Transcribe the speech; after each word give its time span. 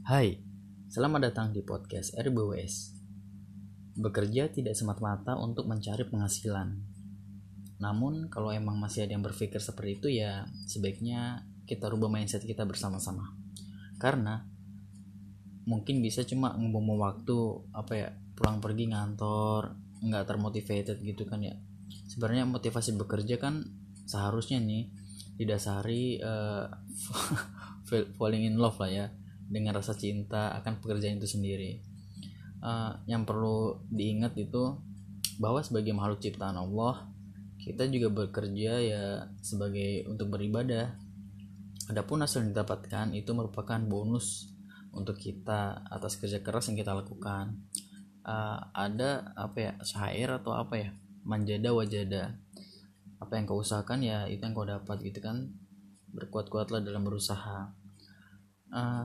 Hai, 0.00 0.40
selamat 0.88 1.28
datang 1.28 1.52
di 1.52 1.60
podcast 1.60 2.16
RBWS. 2.16 2.96
Bekerja 4.00 4.48
tidak 4.48 4.72
semata-mata 4.72 5.36
untuk 5.36 5.68
mencari 5.68 6.08
penghasilan. 6.08 6.72
Namun, 7.84 8.32
kalau 8.32 8.48
emang 8.48 8.80
masih 8.80 9.04
ada 9.04 9.12
yang 9.12 9.20
berpikir 9.20 9.60
seperti 9.60 10.00
itu 10.00 10.08
ya, 10.24 10.48
sebaiknya 10.64 11.44
kita 11.68 11.92
rubah 11.92 12.08
mindset 12.08 12.48
kita 12.48 12.64
bersama-sama. 12.64 13.36
Karena 14.00 14.40
mungkin 15.68 16.00
bisa 16.00 16.24
cuma 16.24 16.56
ngomong 16.56 16.96
waktu 16.96 17.36
apa 17.76 17.92
ya 17.92 18.08
pulang 18.32 18.64
pergi 18.64 18.88
ngantor 18.96 19.76
nggak 20.00 20.24
termotivated 20.24 20.96
gitu 21.04 21.28
kan 21.28 21.44
ya 21.44 21.60
sebenarnya 22.08 22.48
motivasi 22.48 22.96
bekerja 22.96 23.36
kan 23.36 23.68
seharusnya 24.08 24.64
nih 24.64 24.88
didasari 25.36 26.18
uh, 26.24 26.66
falling 28.18 28.48
in 28.48 28.56
love 28.56 28.80
lah 28.80 28.88
ya 28.88 29.06
dengan 29.50 29.74
rasa 29.74 29.98
cinta 29.98 30.54
akan 30.62 30.78
pekerjaan 30.78 31.18
itu 31.18 31.26
sendiri. 31.26 31.82
Uh, 32.62 32.94
yang 33.10 33.26
perlu 33.26 33.82
diingat 33.90 34.38
itu 34.38 34.78
bahwa 35.40 35.64
sebagai 35.64 35.96
makhluk 35.96 36.20
ciptaan 36.20 36.60
Allah 36.60 37.08
kita 37.60 37.84
juga 37.92 38.08
bekerja 38.08 38.72
ya 38.80 39.04
sebagai 39.44 40.08
untuk 40.08 40.32
beribadah. 40.32 40.96
Adapun 41.92 42.24
hasil 42.24 42.46
yang 42.46 42.56
didapatkan 42.56 43.12
itu 43.12 43.36
merupakan 43.36 43.76
bonus 43.84 44.56
untuk 44.96 45.20
kita 45.20 45.84
atas 45.92 46.16
kerja 46.16 46.40
keras 46.40 46.72
yang 46.72 46.80
kita 46.80 46.96
lakukan. 46.96 47.60
Uh, 48.24 48.60
ada 48.72 49.32
apa 49.36 49.56
ya 49.60 49.72
syair 49.84 50.28
atau 50.32 50.56
apa 50.56 50.74
ya 50.80 50.90
manjada 51.20 51.76
wajada. 51.76 52.40
Apa 53.20 53.36
yang 53.36 53.44
kau 53.44 53.60
usahakan 53.60 54.00
ya 54.00 54.24
itu 54.24 54.40
yang 54.40 54.56
kau 54.56 54.64
dapat 54.64 54.96
gitu 55.04 55.20
kan. 55.20 55.52
Berkuat-kuatlah 56.16 56.80
dalam 56.80 57.04
berusaha. 57.04 57.76
Uh, 58.72 59.04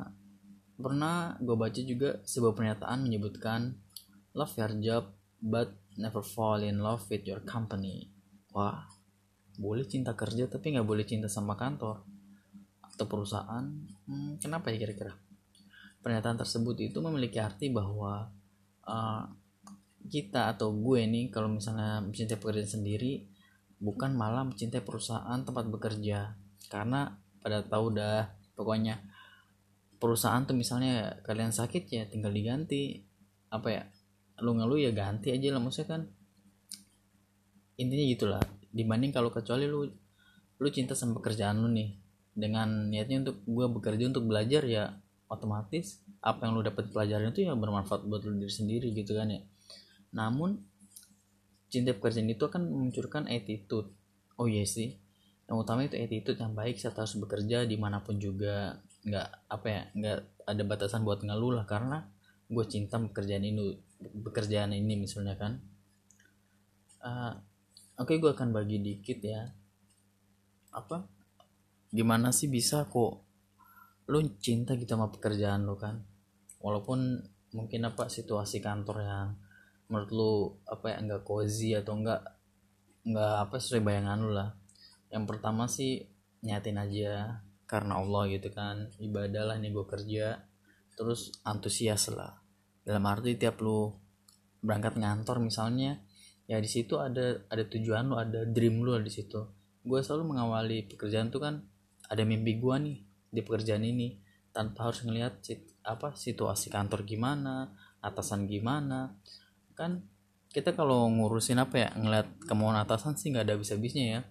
pernah 0.76 1.40
gue 1.40 1.56
baca 1.56 1.82
juga 1.82 2.20
sebuah 2.28 2.54
pernyataan 2.56 3.00
menyebutkan 3.04 3.76
love 4.36 4.56
your 4.60 4.74
job 4.84 5.04
but 5.40 5.72
never 5.96 6.20
fall 6.20 6.60
in 6.60 6.84
love 6.84 7.04
with 7.08 7.24
your 7.24 7.40
company. 7.48 8.12
Wah 8.52 8.84
boleh 9.56 9.88
cinta 9.88 10.12
kerja 10.12 10.52
tapi 10.52 10.76
nggak 10.76 10.88
boleh 10.88 11.08
cinta 11.08 11.32
sama 11.32 11.56
kantor 11.56 12.04
atau 12.84 13.06
perusahaan? 13.08 13.66
Hmm, 14.08 14.36
kenapa 14.40 14.72
ya 14.72 14.88
kira-kira? 14.88 15.16
Pernyataan 16.04 16.38
tersebut 16.40 16.76
itu 16.84 17.00
memiliki 17.00 17.40
arti 17.40 17.72
bahwa 17.72 18.30
uh, 18.86 19.24
kita 20.06 20.54
atau 20.54 20.76
gue 20.76 21.02
nih 21.08 21.34
kalau 21.34 21.50
misalnya 21.50 22.04
mencintai 22.04 22.38
pekerjaan 22.38 22.70
sendiri 22.70 23.26
bukan 23.82 24.14
malah 24.14 24.46
mencintai 24.46 24.84
perusahaan 24.84 25.40
tempat 25.42 25.66
bekerja. 25.72 26.36
Karena 26.70 27.10
pada 27.42 27.64
tahu 27.66 27.96
dah 27.96 28.28
pokoknya 28.54 29.02
perusahaan 29.98 30.44
tuh 30.44 30.56
misalnya 30.58 31.22
kalian 31.24 31.52
sakit 31.52 31.84
ya 31.90 32.04
tinggal 32.08 32.32
diganti. 32.32 33.04
Apa 33.52 33.68
ya 33.72 33.84
lu 34.44 34.56
ngeluh 34.60 34.80
ya 34.80 34.92
ganti 34.92 35.32
aja 35.32 35.56
lah 35.56 35.62
maksudnya 35.64 35.88
kan. 35.96 36.02
Intinya 37.80 38.06
gitulah 38.08 38.44
dibanding 38.72 39.12
kalau 39.16 39.32
kecuali 39.32 39.68
lu 39.68 39.88
lu 40.56 40.68
cinta 40.72 40.96
sama 40.96 41.20
pekerjaan 41.20 41.60
lu 41.60 41.72
nih. 41.72 41.96
Dengan 42.36 42.92
niatnya 42.92 43.24
untuk 43.28 43.38
gue 43.48 43.68
bekerja 43.80 44.12
untuk 44.12 44.28
belajar 44.28 44.68
ya 44.68 44.92
otomatis 45.32 46.04
apa 46.20 46.46
yang 46.46 46.60
lu 46.60 46.62
dapat 46.62 46.92
pelajaran 46.92 47.32
itu 47.32 47.48
ya 47.48 47.56
bermanfaat 47.56 48.06
buat 48.06 48.22
lu 48.28 48.36
diri 48.40 48.52
sendiri 48.52 48.92
gitu 48.92 49.16
kan 49.16 49.32
ya. 49.32 49.42
Namun 50.12 50.60
cinta 51.72 51.96
pekerjaan 51.96 52.28
itu 52.28 52.44
akan 52.44 52.68
memunculkan 52.68 53.24
attitude. 53.32 53.92
Oh 54.36 54.52
iya 54.52 54.68
sih 54.68 55.00
yang 55.46 55.62
utama 55.62 55.86
itu 55.86 55.96
attitude 55.98 56.42
yang 56.42 56.58
baik 56.58 56.82
saat 56.82 56.98
harus 56.98 57.14
bekerja 57.22 57.70
di 57.70 57.78
mana 57.78 58.02
pun 58.02 58.18
juga 58.18 58.82
nggak 59.06 59.30
apa 59.54 59.68
ya 59.70 59.82
nggak 59.94 60.20
ada 60.50 60.64
batasan 60.66 61.06
buat 61.06 61.22
ngeluh 61.22 61.62
lah 61.62 61.70
karena 61.70 62.10
gue 62.46 62.66
cinta 62.70 62.98
pekerjaan 62.98 63.46
ini 63.46 63.78
pekerjaan 64.22 64.74
ini 64.74 64.94
misalnya 64.98 65.38
kan. 65.38 65.62
Uh, 67.06 67.38
oke 68.02 68.10
okay, 68.10 68.18
gue 68.18 68.32
akan 68.34 68.50
bagi 68.54 68.82
dikit 68.82 69.22
ya. 69.22 69.50
Apa? 70.74 71.06
Gimana 71.94 72.34
sih 72.34 72.50
bisa 72.50 72.86
kok 72.86 73.26
lu 74.06 74.22
cinta 74.38 74.78
gitu 74.78 74.94
sama 74.94 75.10
pekerjaan 75.10 75.66
lu 75.66 75.78
kan? 75.78 76.06
Walaupun 76.62 77.22
mungkin 77.54 77.82
apa 77.88 78.10
situasi 78.10 78.62
kantor 78.62 78.98
yang 79.06 79.28
menurut 79.90 80.12
lu 80.12 80.34
apa 80.66 80.94
ya 80.94 80.98
nggak 81.02 81.24
cozy 81.26 81.78
atau 81.78 81.94
enggak 81.98 82.22
nggak 83.06 83.36
apa 83.50 83.56
sesuai 83.58 83.82
bayangan 83.86 84.18
lu 84.22 84.32
lah. 84.34 84.54
Yang 85.10 85.24
pertama 85.30 85.70
sih 85.70 86.06
nyatin 86.46 86.78
aja 86.78 87.45
karena 87.66 87.98
Allah 88.02 88.30
gitu 88.30 88.50
kan. 88.54 88.90
Ibadah 89.02 89.54
lah 89.54 89.56
nih 89.58 89.74
gue 89.74 89.86
kerja. 89.86 90.40
Terus 90.96 91.34
antusias 91.44 92.08
lah. 92.14 92.40
Dalam 92.86 93.04
arti 93.10 93.36
tiap 93.36 93.60
lu 93.60 93.92
berangkat 94.62 94.98
ngantor 94.98 95.38
misalnya 95.42 96.02
ya 96.46 96.58
di 96.62 96.70
situ 96.70 96.98
ada 96.98 97.46
ada 97.50 97.64
tujuan 97.66 98.10
lu 98.10 98.16
ada 98.18 98.46
dream 98.46 98.86
lu 98.86 98.96
di 99.02 99.12
situ. 99.12 99.42
Gue 99.86 100.02
selalu 100.02 100.34
mengawali 100.34 100.86
pekerjaan 100.90 101.30
tuh 101.34 101.42
kan 101.42 101.62
ada 102.06 102.22
mimpi 102.26 102.58
gue 102.62 102.76
nih 102.78 102.98
di 103.34 103.42
pekerjaan 103.42 103.84
ini. 103.84 104.22
Tanpa 104.56 104.88
harus 104.88 105.04
ngelihat 105.04 105.44
apa 105.84 106.16
situasi 106.16 106.72
kantor 106.72 107.04
gimana 107.04 107.76
atasan 108.00 108.48
gimana. 108.48 109.20
Kan 109.76 110.08
kita 110.54 110.72
kalau 110.72 111.12
ngurusin 111.12 111.60
apa 111.60 111.76
ya 111.76 111.90
ngeliat 111.92 112.48
kemauan 112.48 112.80
atasan 112.80 113.20
sih 113.20 113.36
nggak 113.36 113.52
ada 113.52 113.60
bisa-bisnya 113.60 114.06
ya. 114.08 114.22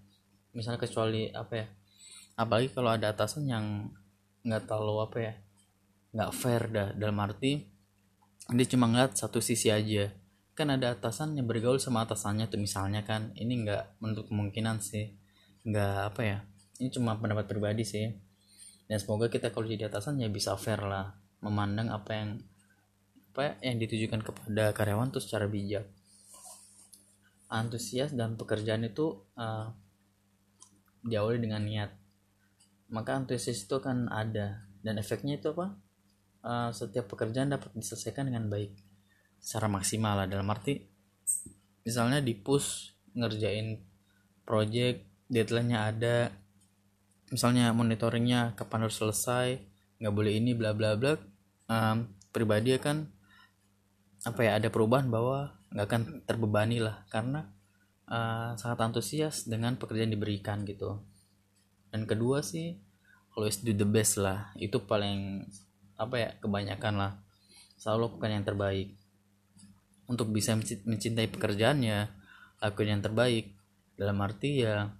Misalnya 0.56 0.80
kecuali 0.80 1.28
apa 1.34 1.54
ya 1.60 1.66
apalagi 2.34 2.70
kalau 2.74 2.90
ada 2.94 3.14
atasan 3.14 3.46
yang 3.46 3.94
nggak 4.44 4.66
terlalu 4.68 4.94
apa 5.02 5.18
ya 5.18 5.34
nggak 6.14 6.30
fair 6.30 6.62
dah 6.70 6.88
dalam 6.94 7.18
arti 7.18 7.74
dia 8.52 8.66
cuma 8.68 8.84
ngeliat 8.92 9.16
satu 9.16 9.40
sisi 9.40 9.72
aja. 9.72 10.12
Kan 10.52 10.70
ada 10.70 10.94
atasan 10.94 11.34
yang 11.34 11.48
bergaul 11.48 11.80
sama 11.80 12.04
atasannya 12.04 12.46
tuh 12.46 12.60
misalnya 12.60 13.02
kan 13.02 13.32
ini 13.34 13.64
nggak 13.64 13.98
menurut 14.04 14.28
kemungkinan 14.28 14.84
sih 14.84 15.16
nggak 15.64 16.12
apa 16.12 16.20
ya 16.20 16.38
ini 16.78 16.92
cuma 16.92 17.16
pendapat 17.16 17.48
pribadi 17.48 17.88
sih. 17.88 18.12
Dan 18.84 19.00
semoga 19.00 19.32
kita 19.32 19.48
kalau 19.48 19.64
jadi 19.64 19.88
atasan 19.88 20.20
ya 20.20 20.28
bisa 20.28 20.52
fair 20.60 20.84
lah 20.84 21.16
memandang 21.40 21.88
apa 21.88 22.10
yang 22.12 22.30
apa 23.32 23.58
yang 23.64 23.80
ditujukan 23.80 24.20
kepada 24.20 24.76
karyawan 24.76 25.08
tuh 25.08 25.24
secara 25.24 25.48
bijak. 25.48 25.88
Antusias 27.48 28.12
dan 28.12 28.36
pekerjaan 28.36 28.84
itu 28.84 29.24
uh, 29.40 29.72
diawali 31.00 31.40
dengan 31.40 31.64
niat 31.64 32.03
maka 32.94 33.18
antusias 33.18 33.66
itu 33.66 33.74
akan 33.74 34.06
ada. 34.06 34.62
Dan 34.78 35.02
efeknya 35.02 35.42
itu 35.42 35.50
apa? 35.50 35.74
Uh, 36.44 36.70
setiap 36.70 37.10
pekerjaan 37.10 37.50
dapat 37.50 37.74
diselesaikan 37.74 38.30
dengan 38.30 38.46
baik. 38.46 38.70
Secara 39.42 39.66
maksimal 39.66 40.22
lah 40.22 40.26
dalam 40.30 40.46
arti 40.46 40.86
misalnya 41.84 42.24
di 42.24 42.32
push 42.32 42.96
ngerjain 43.12 43.76
project 44.48 45.04
deadline-nya 45.28 45.78
ada 45.92 46.32
misalnya 47.28 47.72
monitoringnya 47.76 48.56
kapan 48.56 48.88
harus 48.88 48.96
selesai 48.96 49.60
nggak 50.00 50.14
boleh 50.16 50.32
ini 50.36 50.56
bla 50.56 50.72
bla 50.72 50.96
bla 50.96 51.16
um, 51.68 52.08
pribadi 52.32 52.76
akan 52.76 53.08
apa 54.24 54.40
ya 54.40 54.56
ada 54.56 54.68
perubahan 54.72 55.12
bahwa 55.12 55.52
nggak 55.74 55.86
akan 55.86 56.02
terbebani 56.24 56.78
lah. 56.80 57.04
Karena 57.12 57.44
uh, 58.08 58.56
sangat 58.56 58.78
antusias 58.80 59.44
dengan 59.44 59.76
pekerjaan 59.76 60.14
diberikan 60.14 60.64
gitu. 60.64 61.02
Dan 61.92 62.08
kedua 62.08 62.40
sih 62.40 62.78
always 63.34 63.60
do 63.60 63.74
the 63.74 63.86
best 63.86 64.18
lah. 64.18 64.54
Itu 64.56 64.86
paling 64.86 65.44
apa 65.98 66.14
ya 66.16 66.30
kebanyakan 66.38 66.94
lah. 66.98 67.12
Selalu 67.78 68.10
lakukan 68.10 68.30
yang 68.30 68.44
terbaik. 68.46 68.88
Untuk 70.06 70.30
bisa 70.30 70.54
mencintai 70.58 71.28
pekerjaannya 71.28 71.98
lakukan 72.62 72.88
yang 72.88 73.02
terbaik. 73.02 73.54
Dalam 73.94 74.18
arti 74.22 74.66
ya 74.66 74.90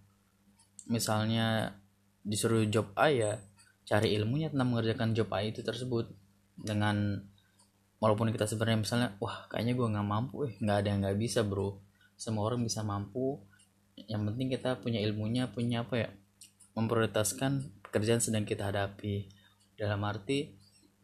misalnya 0.87 1.75
disuruh 2.23 2.63
job 2.69 2.93
A 2.95 3.09
ya 3.11 3.41
cari 3.85 4.17
ilmunya 4.17 4.53
tentang 4.53 4.75
mengerjakan 4.75 5.15
job 5.15 5.31
A 5.33 5.43
itu 5.47 5.63
tersebut. 5.63 6.11
Dengan 6.55 7.19
walaupun 7.99 8.31
kita 8.35 8.47
sebenarnya 8.47 8.79
misalnya 8.83 9.09
wah 9.23 9.47
kayaknya 9.49 9.75
gue 9.79 9.87
nggak 9.97 10.07
mampu 10.07 10.45
eh 10.51 10.53
nggak 10.61 10.77
ada 10.85 10.89
yang 10.91 11.01
nggak 11.03 11.19
bisa 11.19 11.41
bro. 11.47 11.79
Semua 12.19 12.47
orang 12.51 12.63
bisa 12.63 12.83
mampu. 12.83 13.39
Yang 13.95 14.23
penting 14.27 14.47
kita 14.51 14.83
punya 14.83 14.99
ilmunya 14.99 15.51
punya 15.51 15.87
apa 15.87 15.95
ya 15.95 16.11
memprioritaskan 16.75 17.84
pekerjaan 17.95 18.19
sedang 18.19 18.43
kita 18.43 18.75
hadapi. 18.75 19.31
Dalam 19.79 20.03
arti 20.03 20.51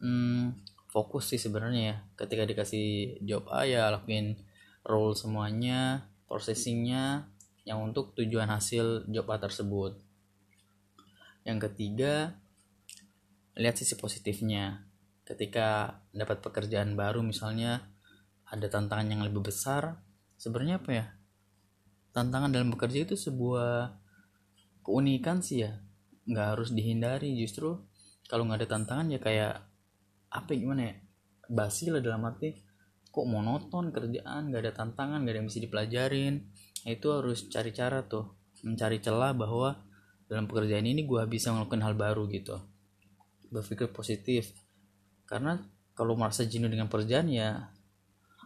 hmm, 0.03 0.59
fokus 0.91 1.31
sih 1.31 1.39
sebenarnya 1.39 1.81
ya. 1.87 1.95
Ketika 2.19 2.43
dikasih 2.43 3.15
job 3.23 3.47
A 3.47 3.63
ya 3.63 3.87
lakuin 3.95 4.35
role 4.83 5.15
semuanya 5.15 6.11
processingnya 6.27 7.31
yang 7.63 7.79
untuk 7.79 8.11
tujuan 8.19 8.51
hasil 8.51 9.07
job 9.07 9.23
A 9.31 9.39
tersebut. 9.39 9.95
Yang 11.47 11.71
ketiga 11.71 12.35
lihat 13.55 13.79
sisi 13.79 13.95
positifnya. 13.95 14.83
Ketika 15.23 15.95
dapat 16.11 16.43
pekerjaan 16.43 16.99
baru 16.99 17.23
misalnya 17.23 17.87
ada 18.51 18.67
tantangan 18.67 19.07
yang 19.07 19.23
lebih 19.23 19.47
besar 19.47 19.95
sebenarnya 20.35 20.83
apa 20.83 20.91
ya? 20.91 21.05
Tantangan 22.11 22.51
dalam 22.51 22.67
bekerja 22.67 23.07
itu 23.07 23.15
sebuah 23.15 23.95
keunikan 24.83 25.39
sih 25.39 25.63
ya 25.63 25.79
nggak 26.27 26.47
harus 26.57 26.69
dihindari. 26.73 27.33
Justru 27.37 27.77
kalau 28.27 28.47
nggak 28.47 28.65
ada 28.65 28.69
tantangan 28.69 29.07
ya 29.09 29.19
kayak 29.21 29.53
apa 30.31 30.49
ya, 30.55 30.57
gimana 30.63 30.81
ya 30.87 30.95
basi 31.51 31.91
lah 31.91 31.99
dalam 31.99 32.23
arti 32.23 32.55
kok 33.11 33.27
monoton 33.27 33.91
kerjaan 33.91 34.55
gak 34.55 34.61
ada 34.63 34.71
tantangan 34.71 35.19
gak 35.27 35.35
ada 35.35 35.39
yang 35.43 35.47
bisa 35.51 35.59
dipelajarin. 35.59 36.47
Nah, 36.87 36.91
itu 36.95 37.07
harus 37.11 37.51
cari 37.51 37.75
cara 37.75 38.07
tuh 38.07 38.39
mencari 38.63 39.03
celah 39.03 39.35
bahwa 39.35 39.75
dalam 40.31 40.47
pekerjaan 40.47 40.87
ini 40.87 41.03
gue 41.03 41.19
bisa 41.27 41.51
melakukan 41.51 41.83
hal 41.83 41.93
baru 41.99 42.23
gitu. 42.31 42.55
Berpikir 43.51 43.91
positif. 43.91 44.55
Karena 45.27 45.59
kalau 45.91 46.15
merasa 46.15 46.47
jenuh 46.47 46.71
dengan 46.71 46.87
pekerjaan 46.87 47.27
ya 47.27 47.67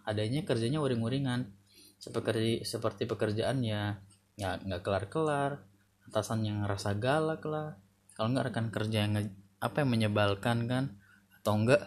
adanya 0.09 0.41
kerjanya 0.41 0.81
uring-uringan. 0.81 1.53
Seperti 2.01 2.65
seperti 2.65 3.05
pekerjaan 3.05 3.61
ya 3.61 4.01
nggak 4.35 4.65
nggak 4.65 4.81
kelar-kelar 4.81 5.61
atasan 6.09 6.45
yang 6.45 6.65
ngerasa 6.65 6.97
galak 6.97 7.41
lah. 7.45 7.77
Kalau 8.15 8.31
nggak 8.31 8.51
rekan 8.51 8.67
kerja 8.71 9.05
yang 9.05 9.19
apa 9.59 9.83
yang 9.83 9.89
menyebalkan 9.91 10.69
kan? 10.69 10.95
Atau 11.41 11.57
enggak 11.59 11.81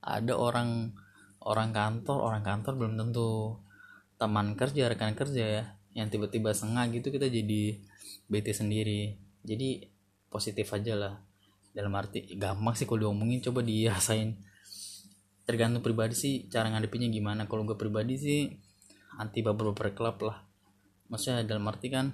ada 0.00 0.34
orang 0.38 0.94
orang 1.42 1.70
kantor 1.72 2.18
orang 2.18 2.42
kantor 2.44 2.72
belum 2.76 2.94
tentu 2.96 3.58
teman 4.18 4.54
kerja 4.58 4.90
rekan 4.90 5.14
kerja 5.14 5.44
ya. 5.44 5.64
Yang 5.92 6.18
tiba-tiba 6.18 6.54
sengah 6.54 6.86
gitu 6.90 7.10
kita 7.10 7.26
jadi 7.26 7.82
bete 8.30 8.52
sendiri. 8.54 9.18
Jadi 9.42 9.88
positif 10.28 10.68
aja 10.72 10.94
lah. 10.94 11.14
Dalam 11.72 11.94
arti 11.94 12.36
gampang 12.36 12.74
sih 12.74 12.86
kalau 12.86 13.08
diomongin 13.08 13.42
coba 13.44 13.64
dirasain. 13.64 14.38
Tergantung 15.48 15.80
pribadi 15.80 16.12
sih 16.12 16.34
cara 16.52 16.68
ngadepinnya 16.68 17.08
gimana. 17.08 17.48
Kalau 17.48 17.64
gue 17.64 17.76
pribadi 17.76 18.20
sih 18.20 18.40
anti 19.16 19.40
baper 19.40 19.72
baper 19.72 20.22
lah. 20.28 20.38
Maksudnya 21.08 21.42
dalam 21.48 21.64
arti 21.66 21.88
kan 21.88 22.12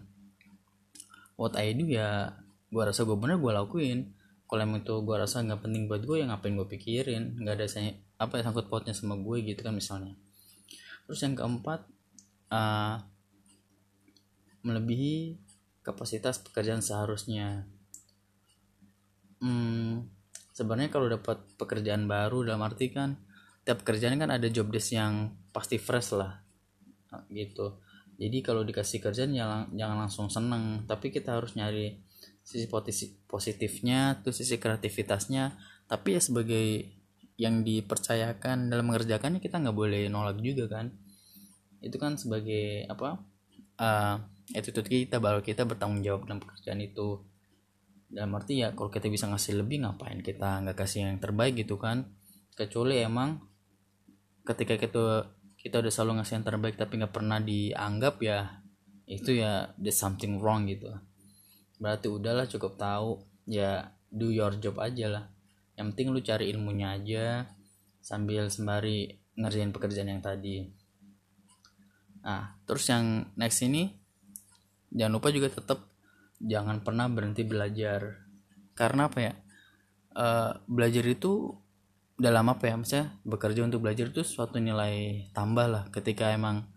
what 1.34 1.54
I 1.58 1.74
do 1.74 1.86
ya 1.86 2.34
gue 2.70 2.82
rasa 2.82 3.06
gue 3.06 3.16
bener 3.18 3.38
gue 3.38 3.52
lakuin. 3.54 4.14
Kalau 4.44 4.60
emang 4.60 4.84
itu 4.84 4.94
gue 5.02 5.16
rasa 5.16 5.40
nggak 5.40 5.64
penting 5.64 5.88
buat 5.88 6.04
gue 6.04 6.22
ya 6.22 6.26
ngapain 6.28 6.54
gue 6.54 6.68
pikirin? 6.68 7.40
Nggak 7.40 7.54
ada 7.62 7.66
saya 7.66 7.90
apa 8.20 8.38
yang 8.38 8.50
sangkut 8.50 8.66
pautnya 8.70 8.94
sama 8.94 9.18
gue 9.18 9.36
gitu 9.42 9.60
kan 9.62 9.74
misalnya. 9.74 10.14
Terus 11.08 11.20
yang 11.24 11.34
keempat 11.34 11.80
uh, 12.52 12.96
melebihi 14.64 15.40
kapasitas 15.84 16.40
pekerjaan 16.40 16.80
seharusnya. 16.80 17.68
Hmm, 19.44 20.08
sebenarnya 20.54 20.88
kalau 20.88 21.10
dapat 21.10 21.42
pekerjaan 21.58 22.06
baru 22.06 22.46
dalam 22.46 22.62
arti 22.64 22.88
kan 22.88 23.18
tiap 23.64 23.82
pekerjaan 23.82 24.16
kan 24.20 24.30
ada 24.30 24.46
job 24.48 24.70
desk 24.70 24.94
yang 24.94 25.34
pasti 25.50 25.80
fresh 25.80 26.14
lah 26.14 26.40
gitu 27.32 27.80
jadi 28.14 28.38
kalau 28.46 28.62
dikasih 28.62 29.02
kerjaan 29.02 29.34
jangan 29.34 29.70
jangan 29.74 29.96
langsung 30.06 30.26
seneng. 30.30 30.86
Tapi 30.86 31.10
kita 31.10 31.34
harus 31.38 31.58
nyari 31.58 31.98
sisi 32.46 32.70
positifnya 33.26 34.22
tuh 34.22 34.30
sisi 34.30 34.56
kreativitasnya. 34.58 35.58
Tapi 35.90 36.08
ya 36.14 36.20
sebagai 36.22 36.66
yang 37.34 37.66
dipercayakan 37.66 38.70
dalam 38.70 38.86
mengerjakannya 38.86 39.42
kita 39.42 39.58
nggak 39.58 39.74
boleh 39.74 40.06
nolak 40.06 40.38
juga 40.38 40.70
kan. 40.70 40.94
Itu 41.82 41.98
kan 41.98 42.14
sebagai 42.14 42.86
apa 42.86 43.18
uh, 43.82 44.16
attitude 44.54 44.86
kita 44.86 45.18
bahwa 45.18 45.42
kita 45.42 45.66
bertanggung 45.66 46.06
jawab 46.06 46.30
dalam 46.30 46.38
pekerjaan 46.38 46.78
itu. 46.78 47.18
Dalam 48.14 48.30
arti 48.38 48.62
ya 48.62 48.70
kalau 48.78 48.94
kita 48.94 49.10
bisa 49.10 49.26
ngasih 49.26 49.58
lebih 49.58 49.82
ngapain 49.82 50.22
kita 50.22 50.62
nggak 50.62 50.86
kasih 50.86 51.10
yang 51.10 51.18
terbaik 51.18 51.58
gitu 51.58 51.82
kan. 51.82 52.14
Kecuali 52.54 53.02
emang 53.02 53.42
ketika 54.46 54.78
kita 54.78 55.34
kita 55.64 55.80
udah 55.80 55.88
selalu 55.88 56.20
ngasih 56.20 56.34
yang 56.36 56.44
terbaik 56.44 56.76
tapi 56.76 57.00
nggak 57.00 57.14
pernah 57.16 57.40
dianggap 57.40 58.20
ya 58.20 58.60
itu 59.08 59.40
ya 59.40 59.72
there's 59.80 59.96
something 59.96 60.36
wrong 60.36 60.68
gitu. 60.68 60.92
Berarti 61.80 62.12
udahlah 62.12 62.44
cukup 62.44 62.76
tahu. 62.76 63.24
Ya 63.48 63.96
do 64.12 64.28
your 64.28 64.56
job 64.60 64.76
aja 64.80 65.08
lah. 65.08 65.24
Yang 65.76 65.86
penting 65.96 66.08
lu 66.12 66.20
cari 66.20 66.52
ilmunya 66.52 66.96
aja 66.96 67.48
sambil 68.04 68.52
sembari 68.52 69.08
ngerjain 69.40 69.72
pekerjaan 69.72 70.12
yang 70.12 70.20
tadi. 70.20 70.68
Nah 72.20 72.60
terus 72.68 72.84
yang 72.88 73.32
next 73.36 73.64
ini 73.64 73.88
jangan 74.92 75.16
lupa 75.16 75.28
juga 75.32 75.48
tetap 75.48 75.80
jangan 76.40 76.84
pernah 76.84 77.08
berhenti 77.08 77.44
belajar. 77.44 78.24
Karena 78.76 79.08
apa 79.08 79.18
ya? 79.20 79.32
Uh, 80.14 80.52
belajar 80.70 81.02
itu 81.08 81.63
dalam 82.14 82.46
apa 82.46 82.70
ya 82.70 82.74
maksudnya 82.78 83.06
bekerja 83.26 83.66
untuk 83.66 83.82
belajar 83.82 84.06
itu 84.14 84.22
suatu 84.22 84.62
nilai 84.62 85.26
tambah 85.34 85.66
lah. 85.66 85.84
Ketika 85.90 86.30
emang 86.30 86.70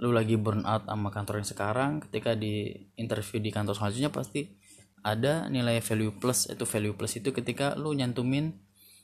lu 0.00 0.14
lagi 0.14 0.38
burn 0.38 0.62
out 0.64 0.86
sama 0.86 1.10
kantor 1.10 1.42
yang 1.42 1.48
sekarang 1.48 1.90
ketika 2.06 2.38
di 2.38 2.70
interview 2.94 3.42
di 3.42 3.50
kantor 3.50 3.74
selanjutnya 3.74 4.14
pasti 4.14 4.56
ada 5.04 5.46
nilai 5.52 5.84
value 5.84 6.16
plus. 6.16 6.48
Itu 6.48 6.64
value 6.64 6.96
plus 6.96 7.20
itu 7.20 7.30
ketika 7.36 7.76
lu 7.76 7.92
nyantumin 7.92 8.56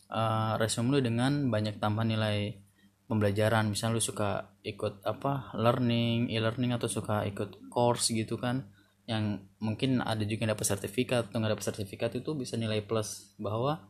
uh, 0.08 0.56
resume 0.56 0.96
lu 0.96 0.98
dengan 1.04 1.52
banyak 1.52 1.76
tambah 1.76 2.06
nilai 2.06 2.64
pembelajaran. 3.04 3.68
Misalnya 3.68 4.00
lu 4.00 4.02
suka 4.02 4.56
ikut 4.64 5.04
apa 5.04 5.52
learning 5.52 6.32
e-learning 6.32 6.72
atau 6.72 6.88
suka 6.88 7.28
ikut 7.28 7.68
course 7.68 8.08
gitu 8.16 8.40
kan 8.40 8.72
yang 9.04 9.44
mungkin 9.60 10.00
ada 10.00 10.24
juga 10.24 10.48
yang 10.48 10.56
dapat 10.56 10.64
sertifikat. 10.64 11.28
Atau 11.28 11.44
nggak 11.44 11.60
dapat 11.60 11.66
sertifikat 11.68 12.10
itu 12.16 12.32
bisa 12.32 12.56
nilai 12.56 12.80
plus 12.80 13.36
bahwa 13.36 13.84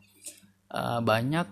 uh, 0.74 0.98
banyak 0.98 1.46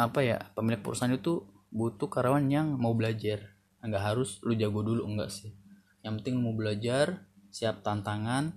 apa 0.00 0.24
ya 0.24 0.40
pemilik 0.56 0.80
perusahaan 0.80 1.12
itu 1.12 1.44
butuh 1.68 2.08
karyawan 2.08 2.48
yang 2.48 2.66
mau 2.80 2.96
belajar. 2.96 3.52
Nggak 3.84 4.04
harus 4.12 4.40
lu 4.40 4.56
jago 4.56 4.80
dulu 4.80 5.04
enggak 5.04 5.28
sih. 5.28 5.52
Yang 6.00 6.24
penting 6.24 6.40
mau 6.40 6.56
belajar 6.56 7.28
siap 7.52 7.84
tantangan 7.84 8.56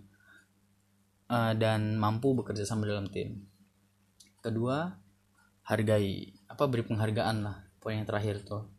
uh, 1.28 1.54
dan 1.60 2.00
mampu 2.00 2.31
bekerja 2.31 2.63
sama 2.63 2.88
dalam 2.88 3.12
tim. 3.12 3.44
Kedua 4.40 4.88
hargai. 5.68 6.31
Apa 6.48 6.63
beri 6.72 6.88
penghargaan 6.88 7.38
lah. 7.44 7.68
Poin 7.84 8.00
yang 8.00 8.07
terakhir 8.07 8.48
tuh. 8.48 8.72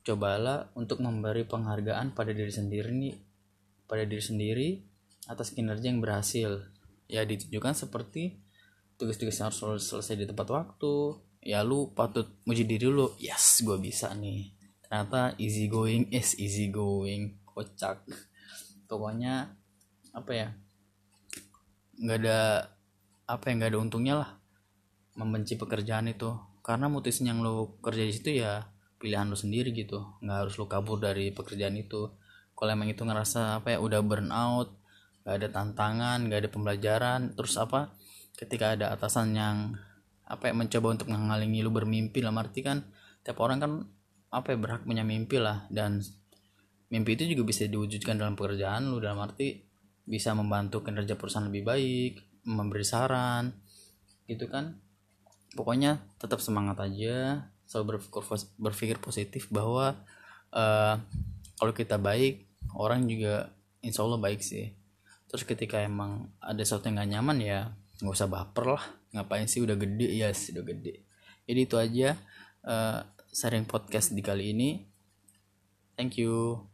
Cobalah 0.00 0.72
untuk 0.72 1.04
memberi 1.04 1.44
penghargaan 1.44 2.16
pada 2.16 2.32
diri 2.32 2.52
sendiri 2.52 2.90
nih 2.96 3.16
pada 3.86 4.02
diri 4.02 4.22
sendiri 4.22 4.68
atas 5.30 5.54
kinerja 5.54 5.92
yang 5.92 6.02
berhasil. 6.02 6.64
Ya 7.06 7.22
ditunjukkan 7.22 7.74
seperti 7.86 8.40
tugas-tugas 8.98 9.36
yang 9.38 9.52
harus 9.52 9.84
selesai 9.86 10.14
di 10.16 10.26
tepat 10.26 10.48
waktu 10.50 10.94
ya 11.46 11.62
lu 11.62 11.94
patut 11.94 12.26
muji 12.42 12.66
diri 12.66 12.90
lu. 12.90 13.14
Yes 13.22 13.62
gue 13.62 13.78
bisa 13.78 14.10
nih. 14.18 14.50
Ternyata 14.82 15.38
easy 15.38 15.70
going 15.70 16.10
is 16.18 16.34
easy 16.42 16.74
going. 16.74 17.38
Kocak. 17.46 18.02
Pokoknya 18.90 19.54
apa 20.10 20.32
ya? 20.34 20.48
Nggak 22.02 22.18
ada 22.26 22.40
apa 23.30 23.44
yang 23.46 23.56
nggak 23.62 23.70
ada 23.70 23.80
untungnya 23.80 24.14
lah 24.18 24.30
membenci 25.14 25.54
pekerjaan 25.54 26.10
itu. 26.10 26.34
Karena 26.66 26.90
mutusin 26.90 27.30
yang 27.30 27.46
lo 27.46 27.78
kerja 27.78 28.02
di 28.02 28.10
situ 28.10 28.42
ya 28.42 28.66
pilihan 28.98 29.30
lo 29.30 29.38
sendiri 29.38 29.70
gitu. 29.70 30.18
Nggak 30.18 30.38
harus 30.42 30.54
lo 30.58 30.66
kabur 30.66 30.98
dari 30.98 31.30
pekerjaan 31.30 31.78
itu. 31.78 32.10
Kalau 32.58 32.70
emang 32.74 32.90
itu 32.90 33.06
ngerasa 33.06 33.62
apa 33.62 33.76
ya 33.76 33.78
udah 33.78 34.02
burn 34.02 34.34
out 34.34 34.82
gak 35.26 35.42
ada 35.42 35.50
tantangan 35.50 36.30
gak 36.30 36.46
ada 36.46 36.50
pembelajaran 36.50 37.20
terus 37.34 37.58
apa? 37.58 37.94
Ketika 38.38 38.78
ada 38.78 38.94
atasan 38.94 39.34
yang 39.34 39.56
apa 40.26 40.50
ya 40.50 40.54
mencoba 40.58 40.90
untuk 40.90 41.08
menghalangi 41.08 41.62
lu 41.62 41.70
bermimpi 41.70 42.18
lah 42.18 42.34
arti 42.34 42.66
kan 42.66 42.82
tiap 43.22 43.38
orang 43.38 43.58
kan 43.62 43.72
apa 44.30 44.54
ya 44.54 44.56
berhak 44.58 44.82
punya 44.82 45.06
mimpi 45.06 45.38
lah. 45.38 45.66
Dan 45.70 46.02
mimpi 46.90 47.14
itu 47.14 47.26
juga 47.34 47.42
bisa 47.46 47.66
diwujudkan 47.66 48.18
dalam 48.18 48.34
pekerjaan 48.34 48.90
lu 48.90 48.98
dalam 48.98 49.22
arti 49.22 49.62
bisa 50.06 50.34
membantu 50.34 50.86
kinerja 50.86 51.18
perusahaan 51.18 51.50
lebih 51.50 51.66
baik 51.66 52.12
memberi 52.46 52.86
saran 52.86 53.54
gitu 54.26 54.46
kan. 54.50 54.78
Pokoknya 55.54 56.02
tetap 56.18 56.42
semangat 56.42 56.78
aja 56.82 57.48
selalu 57.66 57.98
berpikir 58.62 59.02
positif 59.02 59.50
bahwa 59.50 59.98
uh, 60.54 60.94
kalau 61.58 61.72
kita 61.74 61.98
baik 61.98 62.46
orang 62.78 63.06
juga 63.10 63.50
insya 63.82 64.06
Allah 64.06 64.22
baik 64.22 64.42
sih. 64.42 64.70
Terus 65.26 65.42
ketika 65.42 65.82
emang 65.82 66.30
ada 66.38 66.62
sesuatu 66.62 66.86
yang 66.86 67.02
gak 67.02 67.10
nyaman 67.10 67.38
ya 67.42 67.60
nggak 67.96 68.12
usah 68.12 68.28
baper 68.28 68.76
lah 68.76 68.84
ngapain 69.16 69.48
sih? 69.48 69.64
Udah 69.64 69.74
gede. 69.74 70.12
Ya 70.12 70.28
yes, 70.28 70.52
udah 70.52 70.64
gede. 70.64 71.02
Jadi 71.48 71.60
itu 71.64 71.76
aja 71.80 72.20
uh, 72.66 73.00
sharing 73.32 73.64
podcast 73.64 74.12
di 74.12 74.20
kali 74.20 74.52
ini. 74.52 74.84
Thank 75.96 76.20
you 76.20 76.68